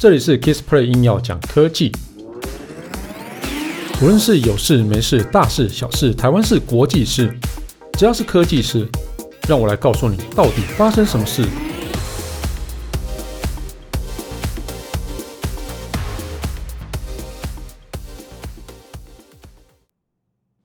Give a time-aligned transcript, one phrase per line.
[0.00, 1.92] 这里是 Kissplay 硬要讲科技，
[4.02, 7.32] 无论是有事没事、大事小事、台湾事、国际事，
[7.92, 8.88] 只要是科技事，
[9.48, 11.44] 让我来告诉你到底发生什么事。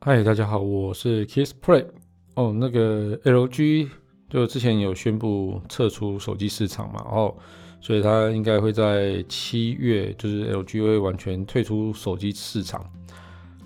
[0.01, 1.85] 嗨，大家好，我是 Kissplay。
[2.33, 3.89] 哦，那个 LG
[4.29, 7.35] 就之前有宣布撤出手机市场嘛，哦。
[7.81, 12.83] 所以它应该会在七月，就是 LG 会完全退出手机市场。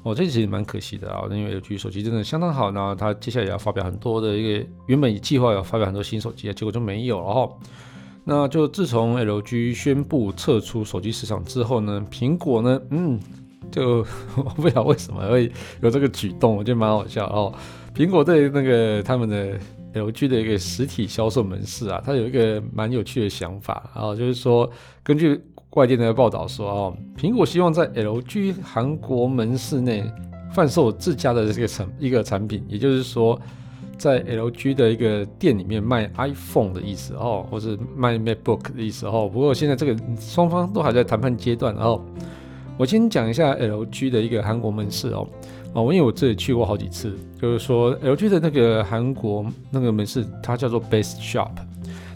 [0.03, 7.49] 哦，这其实蛮可惜的啊，因为 LG 手机真的相当好，然后它接下来也要发表很多的一个原本计划要发表很多新手机啊，结果就没有了哈。
[8.25, 13.19] 那就自从 LG 宣布撤出手机市场之后呢，苹果呢，嗯，
[13.71, 14.05] 就
[14.35, 17.53] 我不知道为什么会有这个举动，我觉得蛮好笑哦。
[17.95, 19.57] 苹果对那个他们的。
[19.93, 24.69] LG 的一个实体销售门市啊，它有一个蛮有趣的想法啊，就是说，
[25.03, 30.03] 根据外电的报道说啊，苹果希望在 LG 韩国门市内
[30.53, 33.39] 贩售自家的这个产一个产品，也就是说，
[33.97, 39.29] 在 LG 的一个店里面卖 iPhone 的意思哦，或是卖 MacBook 的意思哦。
[39.31, 42.03] 不过现在这个双方都还在谈判阶段，然后
[42.77, 45.27] 我先讲一下 LG 的一个韩国门市哦。
[45.73, 51.49] 哦，因为我自己去过好几次，就是说 LG 的那个韩国那个门市，它叫做 Best Shop。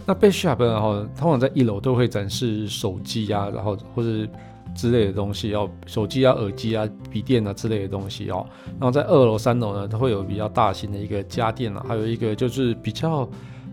[0.06, 4.32] 那 Best Shop 然后通常在一楼都会展示手机啊，然后或者
[4.76, 8.46] 之类的东西哦，手机啊、耳机啊、笔电啊之类的东西哦。
[8.80, 13.28] 然后在二楼、三楼呢，它会有比较大型的一个家电啊，还有一个就是比较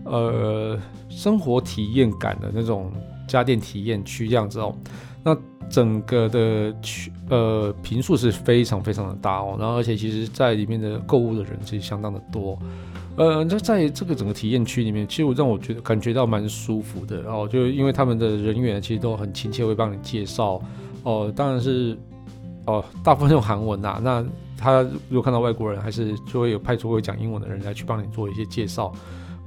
[0.05, 2.91] 呃生活体验感的那种
[3.27, 4.75] 家电体验区这样子哦。
[5.23, 5.37] 那
[5.69, 12.57] 整个的区呃坪数是非常非常的大哦，然后而且其实在里面的购物的人其实相当的多，
[13.17, 20.61] 呃，那在这个整个体验区里面，其实我让我觉得感觉到蛮舒服的，然后就因为他们的人员其实都很亲切，会帮你介绍
[21.03, 21.97] 哦，当然是
[22.65, 24.25] 哦，大部分用韩文呐，那
[24.57, 28.91] 他如果看到外国人，还是就会有派出会讲英文的人来去帮你做一些介绍，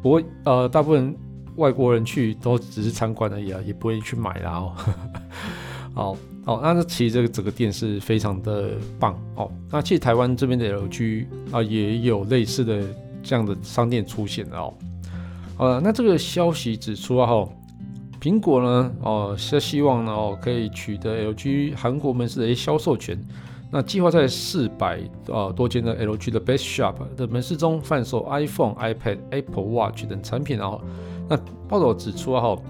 [0.03, 1.17] 不过呃，大部分
[1.57, 4.73] 外国人去都只是参观而已啊，也不会去买啦哦。
[5.99, 8.71] 好好，那其实这个整个店是非常的
[9.01, 9.51] 棒哦。
[9.69, 12.85] 那其实台湾这边的 LG 啊也有类似的
[13.21, 14.73] 这样的商店出现哦。
[15.59, 17.49] 呃，那这个消息指出啊，哈，
[18.21, 23.19] 苹果呢哦是希望呢哦可以取得 LG 韩国门市的销售权。
[23.71, 30.81] 那计划在四百啊多间的 LG 的 Best Shop 的门市中贩售 iPhone、iPad、Apple Watch 等产品哦。
[31.29, 31.37] 那
[31.69, 32.63] 报道指出啊，哈，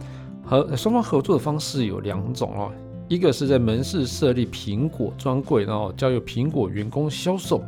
[0.45, 2.73] 和双方合作的方式有两种哦。
[3.09, 7.63] 一个是在门市设立苹果专柜，然后交由苹果员工销售，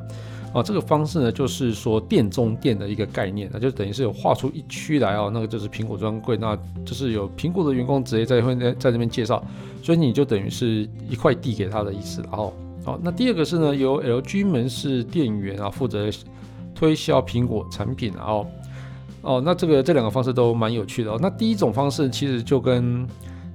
[0.52, 9.42] 啊，这个方式呢，就是说店中店的一个概念，那就等于是有划出一区来哦，那个就是苹果专柜，那就是有苹果的员工直接在会在在这边介绍，
[9.82, 12.52] 所以你就等于是一块地给他的意思，然后，
[12.84, 16.10] 好，那第二个是呢，由 LG 门市店员啊负责
[16.74, 18.46] 推销苹果产品，然后，
[19.22, 23.06] 哦，那这个这两个方式都蛮有趣的哦，那第一种方式其实就跟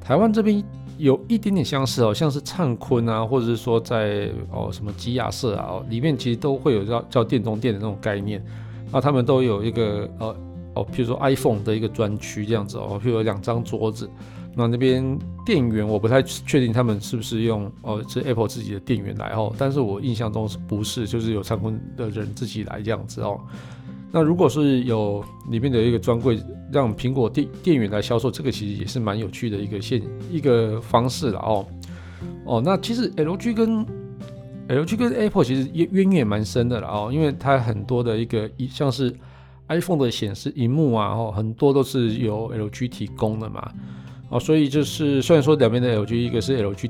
[0.02, 0.64] 台湾这边。
[0.98, 8.44] 有一点点相似哦，像是灿坤啊，或者是说在哦什么吉亚社啊，里面其实都会有叫叫店中店的那种概念，
[8.92, 10.36] 那他们都有一个呃
[10.76, 14.10] 哦，譬如说 iPhone 的一个专区这样子哦，譬如有两张桌子，
[14.56, 23.40] 那那边店员我不太确定他们是不是用哦是 Apple 自己的店员来哦，但是我印象中是不是就是有灿坤的人自己来这样子哦。
[24.16, 31.66] 那如果是有里面的一个专柜，让苹果店店员来销售，这个其实也是蛮有趣的一个现一个方式了哦。
[32.46, 33.86] 哦，那其实 LG 跟
[34.70, 39.14] LG 跟 Apple 其实渊渊源蛮深的了哦，因为它很多的一个一像是
[39.68, 43.70] iPhone 的显示荧幕啊，哦，很多都是由 LG 提供的嘛。
[44.30, 46.90] 哦，所以就是虽然说两边的 LG 一个是 LG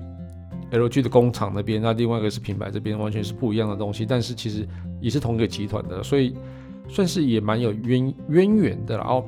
[0.71, 4.63] LG 的工厂那边，那另外一个是品牌这边，完全是不一样的东西，但是其实
[5.01, 6.35] 也是同一个集团的，所以。
[6.87, 9.23] 算是也蛮有渊渊源的了哦。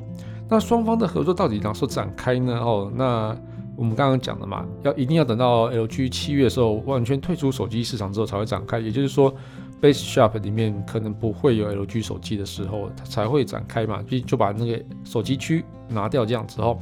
[0.49, 2.57] 那双方的合作到底哪时候展开呢？
[2.57, 3.35] 哦，那
[3.75, 8.79] 我们刚刚讲的嘛，要一定要等到 LG 七月的时候完全退出手机市场之后才会展开。
[8.79, 9.33] 也就是说
[9.81, 16.79] ，Best Shop 里面可能不会有 LG 手机的时候，才会展开嘛，就就把那个手机区拿掉这样子哦。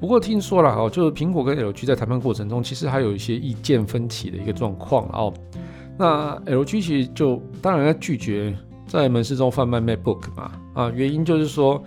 [0.00, 5.34] 不过听说了哦，就是苹果跟 LG 在谈判过程中，其实还有一些意见分歧的一个状况哦。
[5.98, 8.56] 那 LG 其实就当然要拒绝。
[8.88, 11.80] 在门市中贩卖 MacBook 嘛，啊，原因就是说，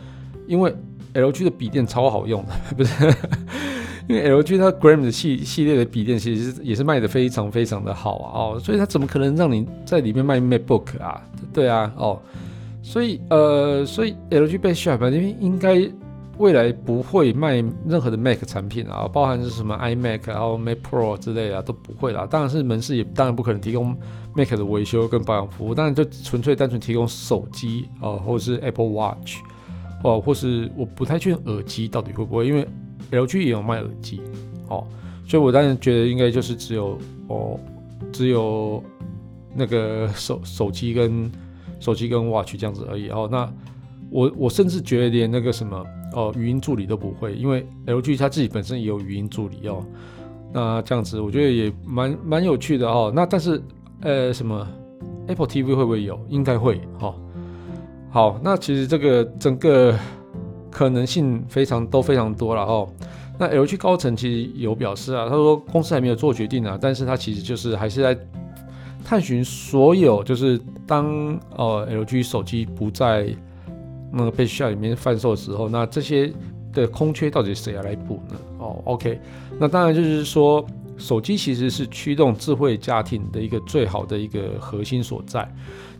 [0.47, 0.73] 因为
[1.13, 2.93] LG 的笔电超好用的， 不是？
[4.07, 11.21] 因为 LG 它 Gram 的系系列的笔电其实也是卖的非常非常的好啊，哦，所以它怎么可能让你在里面卖 MacBook 啊？
[11.53, 12.19] 对啊，哦，
[12.81, 15.75] 所以呃，所以 LG 被 s h a r p 因为应该，
[16.41, 22.25] 未来不会卖任何的 Mac 产品啊，包含是什么 iMac 然后 Mac Pro 之类的都不会啦。
[22.27, 23.95] 当然是门市也当然不可能提供
[24.35, 29.37] Mac 的维修跟保养服务，当然就纯粹单纯提供手机啊，或者是 Apple Watch
[30.03, 32.67] 哦，或是我不太确定耳机到底会不会，因为
[33.11, 34.19] LG 也有卖耳机
[34.67, 34.83] 哦，
[35.27, 36.97] 所以我当然觉得应该就是只有
[37.27, 37.59] 哦，
[38.11, 38.83] 只有
[39.53, 41.31] 那个手手机跟
[41.79, 43.47] 手机跟 Watch 这样子而已哦，那。
[44.13, 49.85] 我我甚至觉得连那个什么哦语音助理都不会，因为 LG 它自己本身也有语音助理哦。
[50.53, 53.11] 那这样子我觉得也蛮蛮有趣的哦。
[53.15, 53.61] 那但是
[54.01, 54.67] 呃什么
[55.27, 56.19] Apple TV 会不会有？
[56.29, 57.15] 应该会哦。
[58.09, 59.97] 好，那其实这个整个
[60.69, 62.89] 可能性非常都非常多了哦。
[63.39, 68.17] 那 LG 高层其实有表示啊，他说公司还没有做决定啊，但是他其实就是还是在
[69.05, 71.05] 探寻所有，就是当
[71.55, 73.33] 呃 LG 手机不再。
[74.11, 76.31] 那个被学校里面贩售的时候，那这些
[76.73, 78.35] 的空缺到底谁来补呢？
[78.59, 79.19] 哦，OK，
[79.59, 80.65] 那当然就是说，
[80.97, 85.49] 手机其实是驱动智慧家庭的一个最好的一个核心所在。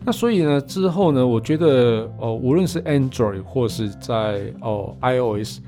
[0.04, 5.60] 那所以呢，之后呢，我觉得哦，无论是 Android 或是在哦 iOS，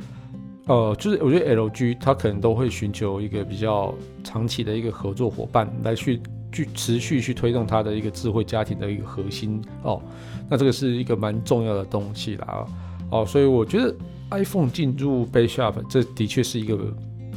[0.66, 6.20] 呃，就是我觉得 LG 它可能都会寻求一个比较长期的一个合作伙伴来去。
[6.54, 10.00] 去持续去推动它的一个智慧家庭的一个核心哦，
[10.48, 12.64] 那这个是一个蛮重要的东西啦
[13.10, 13.94] 哦，所以我觉得
[14.30, 16.78] iPhone 进入 Base Shop 这的确是一个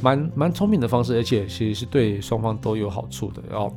[0.00, 3.72] 蛮蛮聪明的方式，而且其实是对双方都有好处的哦。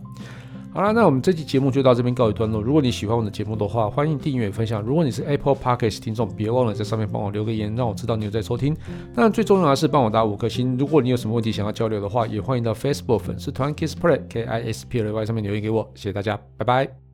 [0.74, 2.62] 好了，那我们这期节目就到这边告一段落。
[2.62, 4.82] 如果你喜欢我的节目的话，欢迎订阅分享。
[4.82, 8.74] 如果你是 Apple Podcast 听众，别忘了在上面帮我留个言，让我知道你有在收听。
[9.14, 10.78] 当然，最重要的是帮我打五颗星。
[10.78, 15.92] 如果你有什么问题想要交流的话，也欢迎到 Facebook 粉丝团 Kisplay K I S P L Y 上面留言给我。
[15.94, 17.11] 谢谢大家，拜拜。